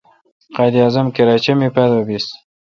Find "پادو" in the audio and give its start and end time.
1.75-1.99